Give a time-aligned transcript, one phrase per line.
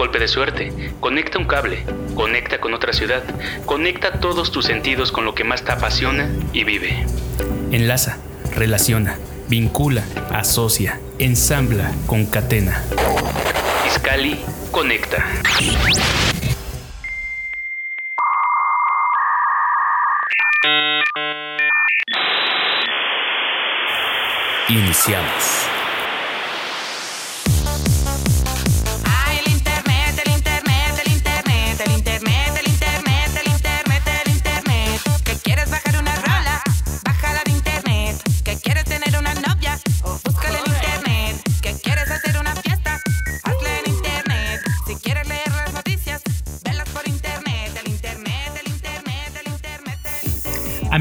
[0.00, 3.22] golpe de suerte, conecta un cable, conecta con otra ciudad,
[3.66, 7.04] conecta todos tus sentidos con lo que más te apasiona y vive.
[7.70, 8.16] Enlaza,
[8.56, 9.18] relaciona,
[9.50, 12.82] vincula, asocia, ensambla, concatena.
[13.86, 14.40] Iscali
[14.70, 15.22] conecta.
[24.70, 25.79] Iniciamos.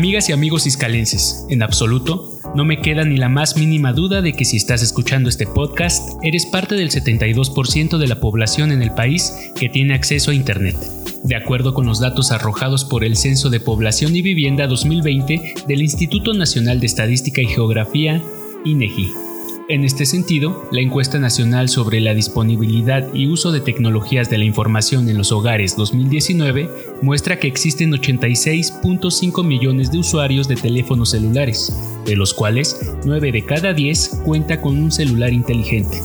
[0.09, 4.33] Amigas y amigos iscalenses, en absoluto, no me queda ni la más mínima duda de
[4.33, 8.91] que si estás escuchando este podcast, eres parte del 72% de la población en el
[8.91, 10.77] país que tiene acceso a Internet.
[11.23, 15.83] De acuerdo con los datos arrojados por el Censo de Población y Vivienda 2020 del
[15.83, 18.19] Instituto Nacional de Estadística y Geografía,
[18.65, 19.28] INEGI.
[19.71, 24.43] En este sentido, la encuesta nacional sobre la disponibilidad y uso de tecnologías de la
[24.43, 26.67] información en los hogares 2019
[27.03, 31.71] muestra que existen 86.5 millones de usuarios de teléfonos celulares,
[32.03, 36.01] de los cuales 9 de cada 10 cuenta con un celular inteligente.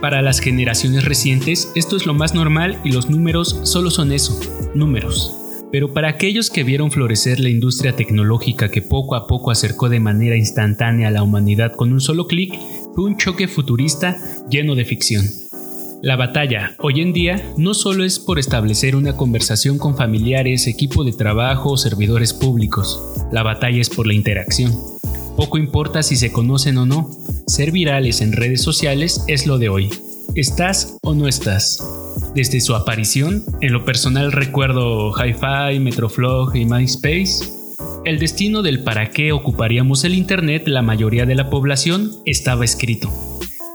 [0.00, 4.40] Para las generaciones recientes esto es lo más normal y los números solo son eso,
[4.74, 5.44] números.
[5.70, 9.98] Pero para aquellos que vieron florecer la industria tecnológica que poco a poco acercó de
[9.98, 12.54] manera instantánea a la humanidad con un solo clic,
[13.02, 14.16] un choque futurista
[14.48, 15.26] lleno de ficción.
[16.02, 21.02] La batalla, hoy en día, no solo es por establecer una conversación con familiares, equipo
[21.02, 23.00] de trabajo o servidores públicos,
[23.32, 24.72] la batalla es por la interacción.
[25.36, 27.10] Poco importa si se conocen o no,
[27.46, 29.90] ser virales en redes sociales es lo de hoy.
[30.34, 31.82] ¿Estás o no estás?
[32.34, 37.63] Desde su aparición, en lo personal recuerdo Hi-Fi, Metroflog y MySpace.
[38.04, 43.10] El destino del para qué ocuparíamos el Internet la mayoría de la población estaba escrito.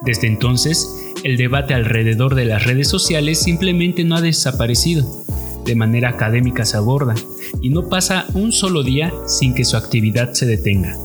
[0.06, 0.88] Desde entonces,
[1.24, 5.26] el debate alrededor de las redes sociales simplemente no ha desaparecido.
[5.66, 7.16] De manera académica se aborda,
[7.60, 10.96] y no pasa un solo día sin que su actividad se detenga.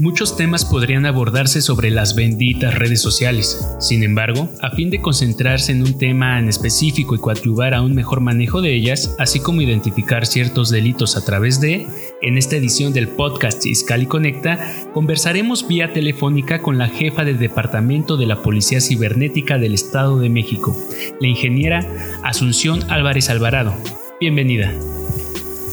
[0.00, 3.66] Muchos temas podrían abordarse sobre las benditas redes sociales.
[3.80, 7.96] Sin embargo, a fin de concentrarse en un tema en específico y coadyuvar a un
[7.96, 11.88] mejor manejo de ellas, así como identificar ciertos delitos a través de,
[12.22, 18.16] en esta edición del podcast Iscali Conecta, conversaremos vía telefónica con la jefa del Departamento
[18.16, 20.80] de la Policía Cibernética del Estado de México,
[21.20, 21.84] la ingeniera
[22.22, 23.74] Asunción Álvarez Alvarado.
[24.20, 24.72] Bienvenida.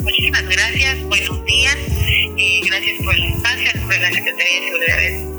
[0.02, 0.98] Muchísimas gracias,
[2.38, 4.68] y gracias por el espacio de la Secretaría de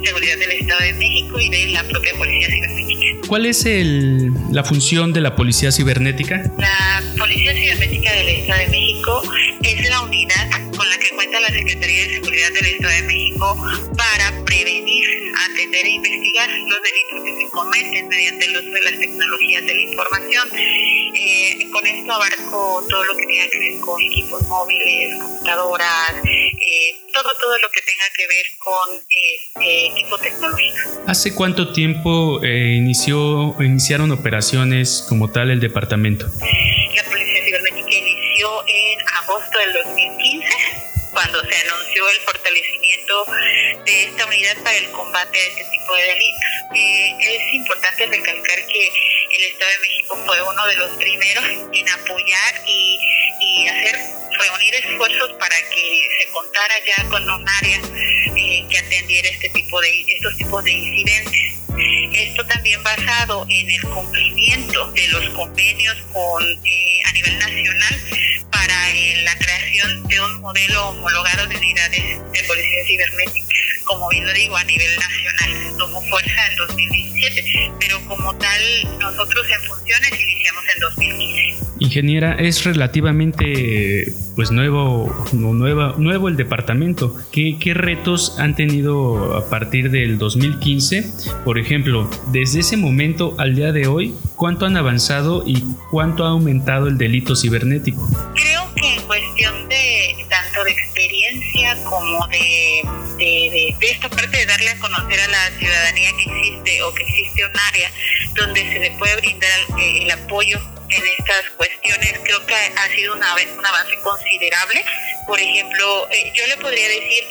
[0.05, 3.29] Seguridad, del Estado de México y de la propia Policía Cibernética.
[3.29, 6.43] ¿Cuál es el, la función de la Policía Cibernética?
[6.59, 9.23] La Policía Cibernética del Estado de México
[9.62, 13.57] es la unidad con la que cuenta la Secretaría de Seguridad del Estado de México
[13.97, 14.96] para prevenir,
[15.44, 19.74] atender e investigar los delitos que se cometen mediante el uso de las tecnologías de
[19.74, 20.48] la información.
[20.54, 27.06] Eh, con esto abarco todo lo que tenga que ver con equipos móviles, computadoras, eh,
[27.12, 28.97] todo, todo lo que tenga que ver con
[29.64, 31.04] eh, equipo tecnológico.
[31.06, 36.26] ¿Hace cuánto tiempo inició, iniciaron operaciones como tal el departamento?
[36.97, 40.25] La Policía Cibernética inició en agosto del 2015
[41.16, 43.25] cuando se anunció el fortalecimiento
[43.87, 46.50] de esta unidad para el combate a este tipo de delitos.
[46.75, 48.88] Eh, es importante recalcar que
[49.32, 53.01] el Estado de México fue uno de los primeros en apoyar y,
[53.66, 53.97] hacer
[54.39, 57.80] reunir esfuerzos para que se contara ya con un área
[58.36, 61.41] eh, que atendiera este tipo de estos tipos de incidentes.
[62.13, 68.27] Esto también basado en el cumplimiento de los convenios con eh, a nivel nacional
[68.66, 73.54] para eh, la creación de un modelo homologado de unidades de policía cibernética,
[73.84, 75.77] como bien lo digo, a nivel nacional.
[75.78, 81.35] Tomó fuerza en 2017, pero como tal, nosotros en funciones iniciamos en 2015.
[81.97, 87.16] Ingeniera, es relativamente pues nuevo, nueva, nuevo el departamento.
[87.33, 91.10] ¿Qué, ¿Qué retos han tenido a partir del 2015?
[91.43, 96.28] Por ejemplo, desde ese momento al día de hoy, ¿cuánto han avanzado y cuánto ha
[96.28, 98.07] aumentado el delito cibernético?
[98.34, 102.83] Creo que en cuestión de tanto de experiencia como de,
[103.16, 107.42] de, esta parte de darle a conocer a la ciudadanía que existe o que existe
[107.42, 107.91] un área
[108.34, 113.15] donde se le puede brindar el, el apoyo en estas cuestiones creo que ha sido
[113.15, 114.84] una, un avance considerable.
[115.27, 117.24] Por ejemplo, eh, yo le podría decir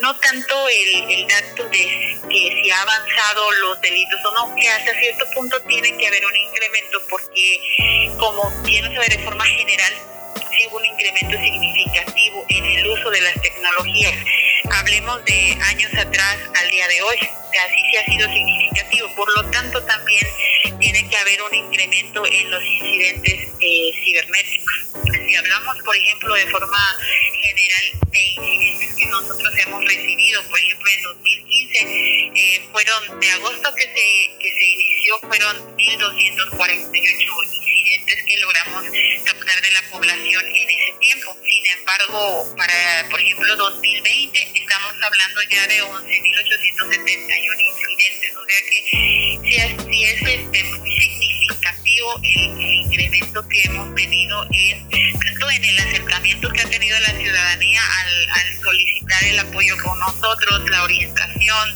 [0.00, 4.98] no tanto el, dato de que si ha avanzado los delitos o no, que hasta
[4.98, 9.92] cierto punto tiene que haber un incremento porque como bien se ve de forma general,
[10.50, 14.14] sí hubo un incremento significativo en el uso de las tecnologías.
[14.72, 19.08] Hablemos de años atrás al día de hoy, que así sí ha sido significativo.
[19.14, 20.26] Por lo tanto, también
[20.78, 24.74] tiene que haber un incremento en los incidentes eh, cibernéticos.
[25.04, 26.96] Si hablamos, por ejemplo, de forma
[27.42, 33.74] general de incidentes que nosotros hemos recibido, por ejemplo, en 2015, eh, fueron de agosto
[33.74, 38.84] que se, que se inició, fueron 1.248 incidentes que logramos
[39.24, 41.36] captar de la población en ese tiempo.
[41.44, 44.59] Sin embargo, para, por ejemplo, 2020,
[45.00, 48.78] estamos hablando ya de 11.871 incidentes, o sea que
[49.42, 55.78] si es, es este, muy significativo el, incremento que hemos tenido en tanto en el
[55.78, 61.68] acercamiento que ha tenido la ciudadanía al, al solicitar el apoyo con nosotros, la orientación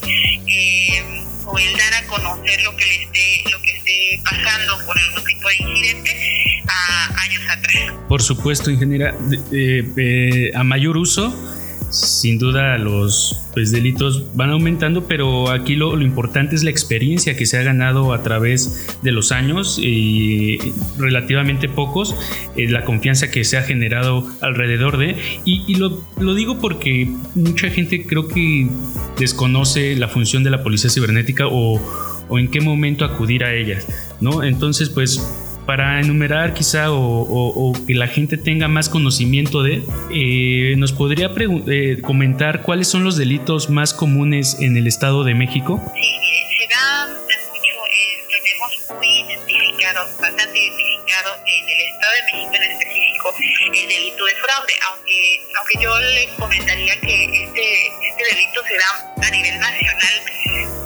[0.47, 4.99] eh, o el dar a conocer lo que le esté, lo que esté pasando por
[4.99, 7.93] algún tipo de incidente a años atrás.
[8.09, 9.15] Por supuesto, ingeniera,
[9.53, 11.53] eh, a mayor uso
[11.94, 17.46] sin duda los pues, delitos van aumentando, pero aquí lo, importante es la experiencia que
[17.46, 20.58] se ha ganado a través de los años y
[20.99, 22.14] relativamente pocos,
[22.56, 25.17] eh, la confianza que se ha generado alrededor de.
[25.44, 28.69] Y, lo, lo, digo porque mucha gente creo que
[29.19, 31.81] desconoce la función de la policía cibernética o,
[32.29, 33.79] o en qué momento acudir a ella,
[34.20, 34.43] ¿no?
[34.43, 35.23] Entonces, pues
[35.66, 39.82] para enumerar quizá o, que la gente tenga más conocimiento de,
[40.12, 45.34] eh, ¿nos podría eh, comentar cuáles son los delitos más comunes en el Estado de
[45.34, 45.82] México?
[45.94, 46.19] Sí,
[46.58, 52.62] se da mucho, eh, tenemos muy identificado, bastante identificado en el Estado de México en
[52.70, 53.34] específico
[53.72, 59.31] el delito de fraude, aunque, aunque yo le comentaría que este delito se da a
[59.31, 60.35] nivel nacional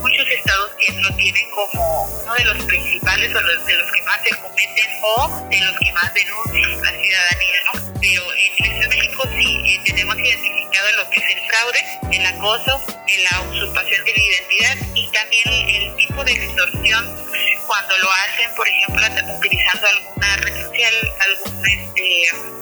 [0.01, 0.71] muchos estados
[1.03, 4.87] lo tienen como uno de los principales o los, de los que más se cometen
[5.03, 8.01] o de los que más denuncian la ciudadanía, ¿no?
[8.01, 12.83] Pero en México sí eh, tenemos identificado lo que es el fraude, el acoso,
[13.31, 17.29] la usurpación de la identidad y también el tipo de extorsión
[17.67, 19.07] cuando lo hacen, por ejemplo,
[19.37, 20.37] utilizando alguna
[20.79, 20.95] social,
[21.27, 22.03] algún, este,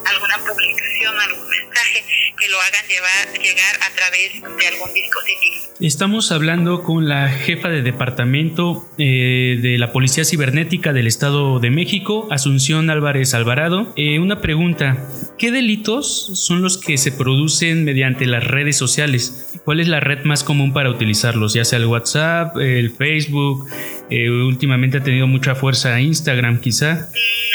[0.05, 2.03] alguna publicación, algún mensaje
[2.39, 5.55] que lo hagan llevar, llegar a través de algún dispositivo.
[5.79, 11.69] Estamos hablando con la jefa de departamento eh, de la Policía Cibernética del Estado de
[11.69, 13.93] México, Asunción Álvarez Alvarado.
[13.95, 19.59] Eh, una pregunta, ¿qué delitos son los que se producen mediante las redes sociales?
[19.65, 21.53] ¿Cuál es la red más común para utilizarlos?
[21.53, 23.67] Ya sea el WhatsApp, el Facebook,
[24.09, 27.09] eh, últimamente ha tenido mucha fuerza Instagram quizá.
[27.11, 27.46] Mm,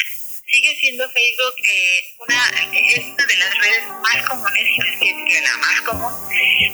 [0.53, 1.55] sigue siendo Facebook
[2.19, 4.67] una, es una de las redes más comunes,
[5.01, 6.13] y la más común.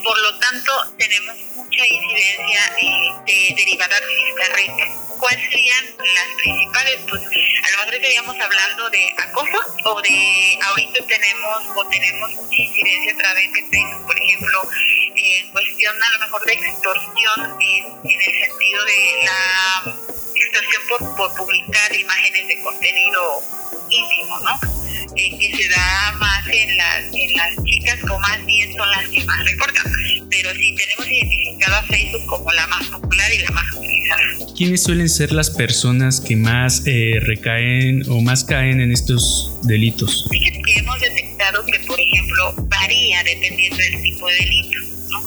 [0.03, 4.71] Por lo tanto, tenemos mucha incidencia eh, de derivadas de esta red.
[5.19, 6.99] ¿Cuáles serían las principales?
[7.09, 12.57] Pues a lo mejor estaríamos hablando de acoso o de ahorita tenemos o tenemos mucha
[12.57, 14.71] incidencia a través de Facebook, por ejemplo,
[15.15, 21.17] en cuestión a lo mejor de extorsión en, en el sentido de la extorsión por,
[21.17, 23.43] por publicar imágenes de contenido
[23.91, 24.79] íntimo, ¿no?
[25.15, 29.25] que se da más en las, en las chicas o más bien son las que
[29.25, 29.93] más reportan.
[30.31, 34.23] Pero sí tenemos identificado a Facebook como la más popular y la más utilizada.
[34.57, 40.27] ¿Quiénes suelen ser las personas que más eh, recaen o más caen en estos delitos?
[40.31, 44.79] Fíjate que hemos detectado que, por ejemplo, varía dependiendo del tipo de delito.
[45.11, 45.23] ¿no?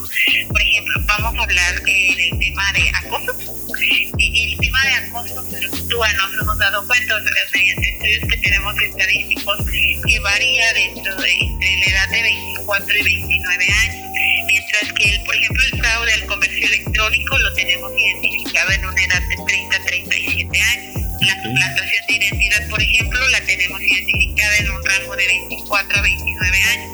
[0.48, 3.61] Por ejemplo, vamos a hablar en el tema de acoso.
[3.82, 7.18] El tema de acoso fluctúa, nos hemos dado cuenta
[7.52, 9.58] mediante estudios que tenemos estadísticos
[10.06, 14.10] que varía dentro de entre la edad de 24 y 29 años,
[14.46, 19.02] mientras que, el, por ejemplo, el fraude al comercio electrónico lo tenemos identificado en una
[19.02, 20.94] edad de 30 a 37 años.
[21.22, 26.02] La suplantación de identidad, por ejemplo, la tenemos identificada en un rango de 24 a
[26.02, 26.92] 29 años.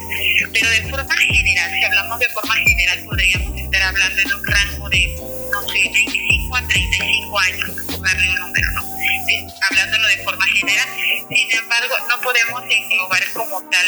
[0.53, 4.89] Pero de forma general, si hablamos de forma general, podríamos estar hablando en un rango
[4.89, 5.15] de,
[5.51, 6.28] no sé, 25 a
[6.69, 8.89] 35 años, darle un número, ¿no?
[9.69, 10.87] hablándolo de forma general.
[11.29, 13.87] Sin embargo, no podemos englobar como tal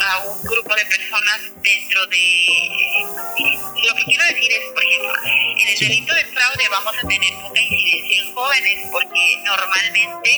[0.00, 2.16] a un grupo de personas dentro de...
[2.16, 7.06] Eh, lo que quiero decir es, por ejemplo, en el delito de fraude vamos a
[7.06, 10.30] tener poca incidencia en jóvenes porque normalmente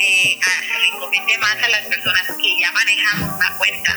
[0.00, 3.96] eh, se le comete más a las personas que ya manejan una cuenta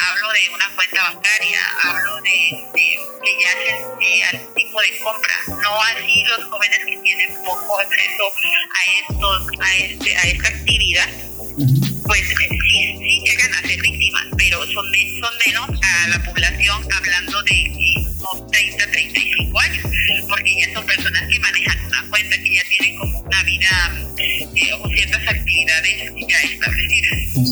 [0.00, 5.34] hablo de una cuenta bancaria, hablo de, que ya hacen eh, algún tipo de compra,
[5.62, 8.32] no así los jóvenes que tienen poco acceso
[8.70, 11.08] a estos, a este, a esta actividad,
[12.06, 14.86] pues sí, sí llegan a ser víctimas, pero son,
[15.20, 17.72] son menos a la población hablando de
[18.18, 19.86] unos 30, 35 años,
[20.28, 23.68] porque ya son personas que manejan una cuenta, que ya tienen como una vida
[24.18, 26.87] eh, o ciertas actividades ya establecidas.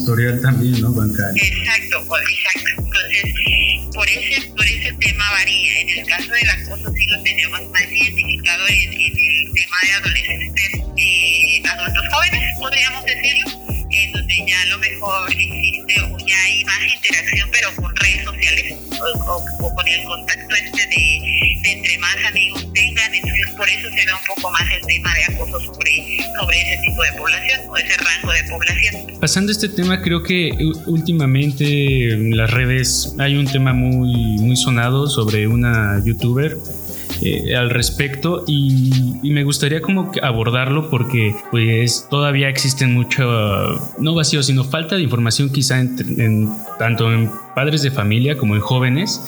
[0.07, 0.93] Historial también, ¿no?
[0.93, 1.43] Bancario.
[1.43, 2.69] Exacto, exacto.
[2.79, 5.81] Entonces, por ese, por ese tema varía.
[5.81, 10.81] En el caso del acoso sí lo tenemos más identificado en, el tema de adolescentes,
[10.97, 13.76] eh, adultos jóvenes, podríamos decirlo, en
[14.63, 18.75] a lo mejor existe o ya hay más interacción, pero con redes sociales
[19.27, 24.17] o, con el contacto este de, entre más amigos tengan, entonces por eso se da
[24.17, 27.97] un poco más el tema de acoso sobre, sobre ese tipo de población o ese
[27.97, 29.21] rango de población.
[29.21, 30.51] Pasando este tema, creo que
[30.87, 36.57] últimamente en las redes hay un tema muy, muy sonado sobre una youtuber
[37.23, 43.23] eh, al respecto y, me gustaría como abordarlo porque pues todavía existen mucho,
[43.99, 48.63] no vacío, sino falta de información quizá en, tanto en padres de familia como en
[48.63, 49.21] jóvenes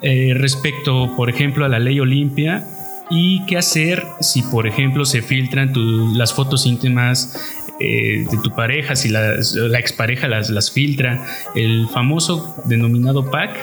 [0.00, 2.66] eh, respecto, por ejemplo, a la ley Olimpia
[3.10, 5.72] y qué hacer si, por ejemplo, se filtran
[6.16, 7.36] las fotos íntimas
[7.80, 13.56] eh, de tu pareja, si la, la expareja las, las filtra, el famoso denominado PAC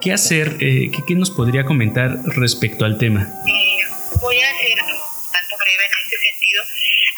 [0.00, 0.56] ¿Qué hacer?
[0.60, 3.22] Eh, ¿qué, nos podría comentar respecto al tema?
[3.46, 3.84] Eh,
[4.20, 6.62] voy a ser tanto breve en este sentido.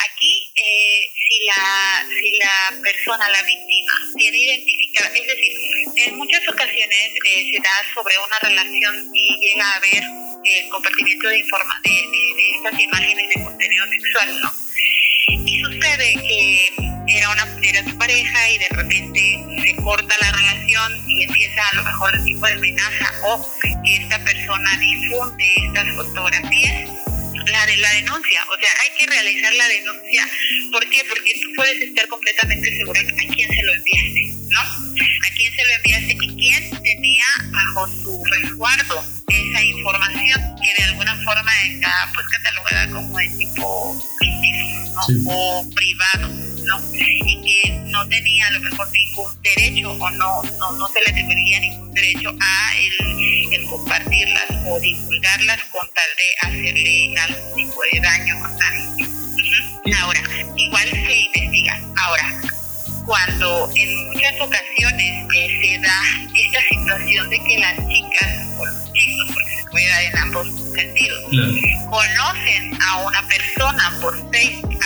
[0.09, 5.53] Aquí, eh, si, la, si la persona, la víctima, tiene identificada, es decir,
[6.07, 10.05] en muchas ocasiones se da sobre una relación y llega a haber
[10.45, 14.53] el compartimiento de, informa de, de, estas imágenes de contenido sexual, ¿no?
[15.29, 16.78] Y sucede que
[18.09, 22.47] pareja y de repente se corta la relación y empieza a lo mejor el tipo
[22.47, 26.89] de amenaza o que esta persona difunde estas fotografías,
[27.53, 30.27] la de la denuncia, o sea, hay que realizar la denuncia,
[30.73, 31.03] ¿por qué?
[31.07, 34.61] Porque tú puedes estar completamente segura a quién se lo enviaste, ¿no?
[34.61, 40.89] A quién se lo enviaste y quién tenía bajo su resguardo esa información que de
[40.89, 45.31] alguna forma está pues catalogada como de tipo íntimo, ¿no?
[45.31, 46.29] O privado
[46.65, 46.79] no
[48.19, 52.35] tenía a lo mejor ningún derecho o no, no, no se le debería ningún derecho
[52.41, 59.07] a el, compartirlas o divulgarlas con tal de hacerle algún tipo de daño a nadie.
[60.01, 60.21] Ahora,
[60.57, 61.81] igual se investiga.
[61.97, 62.41] Ahora,
[63.07, 66.03] cuando en muchas ocasiones eh, se da
[66.35, 70.49] esta situación de que las chicas o los chicos, porque se puede dar en ambos
[70.75, 71.25] sentidos,
[71.91, 74.79] conocen a una persona por Facebook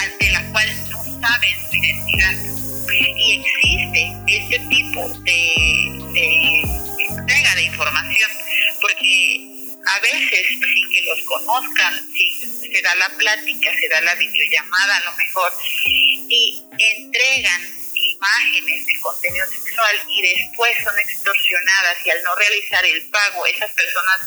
[10.03, 15.05] veces sin que los conozcan, si se da la plática, se da la videollamada a
[15.05, 15.53] lo mejor,
[15.85, 23.09] y entregan imágenes de contenido sexual y después son extorsionadas y al no realizar el
[23.11, 24.21] pago esas personas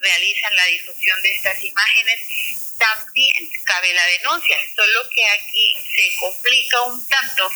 [0.00, 2.18] realizan la difusión de estas imágenes,
[2.78, 7.50] también cabe la denuncia, solo que aquí se complica un tanto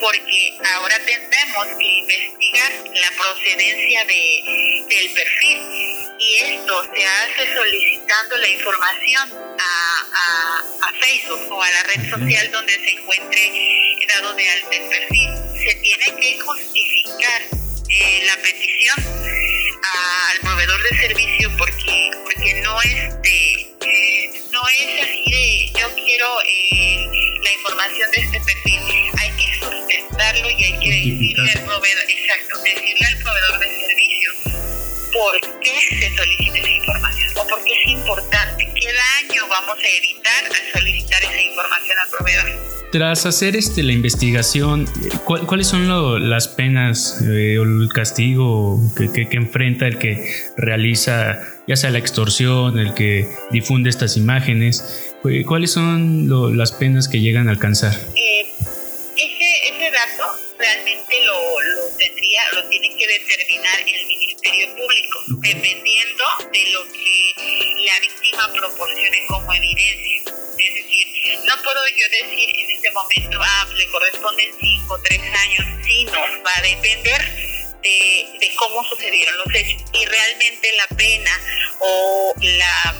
[0.00, 5.89] porque ahora tendremos que investigar la procedencia de, del perfil
[6.20, 12.10] y esto se hace solicitando la información a, a, a Facebook o a la red
[12.10, 15.30] social donde se encuentre dado de alta el perfil.
[15.54, 17.42] Se tiene que justificar
[17.88, 23.66] eh, la petición al proveedor de servicio porque porque no es de
[24.52, 28.80] no es así de yo quiero eh, la información de este perfil.
[29.18, 33.99] Hay que sustentarlo y hay que decirle al proveedor, exacto, decirle al proveedor de servicios
[35.20, 39.88] por qué se solicita esa información o por qué es importante, qué daño vamos a
[39.98, 42.90] evitar al solicitar esa información al proveedor.
[42.90, 44.86] Tras hacer este, la investigación,
[45.26, 51.76] ¿cuáles son las penas eh, o el castigo que, que, enfrenta el que realiza ya
[51.76, 55.12] sea la extorsión, el que difunde estas imágenes?
[55.46, 57.92] ¿Cuáles son las penas que llegan a alcanzar?
[58.16, 58.54] Eh,
[59.16, 60.24] ese, ese, dato
[60.58, 64.06] realmente lo, lo, tendría, lo tiene que determinar el
[64.68, 70.22] Público, dependiendo de lo que la víctima proporcione como evidencia.
[70.58, 75.20] Es decir, no puedo yo decir en este momento, ah, le corresponden 5 o 3
[75.20, 76.12] años, sino
[76.44, 77.20] va a depender
[77.82, 79.82] de, de, cómo sucedieron los hechos.
[79.92, 81.40] Y realmente la pena
[81.80, 82.94] o la,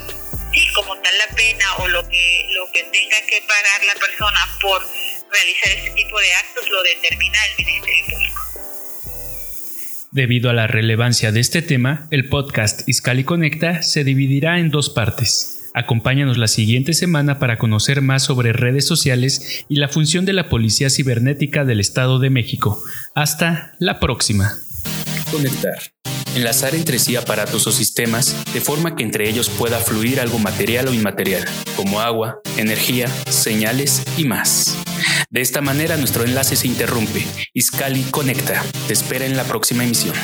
[0.53, 4.59] sí, como tal la pena o lo que, lo que tenga que pagar la persona
[4.61, 4.87] por
[5.31, 8.50] realizar este tipo de actos lo determina el Ministerio Público.
[10.13, 14.91] Debido a la relevancia de este tema, el podcast Iscali Conecta se dividirá en dos
[14.91, 15.71] partes.
[15.73, 20.49] Acompáñanos la siguiente semana para conocer más sobre redes sociales y la función de la
[20.49, 22.83] Policía Cibernética del Estado de México.
[23.15, 24.53] Hasta la próxima.
[25.31, 25.79] Conectar.
[26.35, 30.89] Enlazar entre sí aparatos o sistemas de forma que entre ellos pueda fluir algo material
[30.89, 31.45] o inmaterial,
[31.77, 34.77] como agua, energía, señales y más.
[35.31, 37.27] De esta manera nuestro enlace se interrumpe.
[37.55, 38.63] Iscali conecta.
[38.87, 40.15] Te espera en la próxima emisión.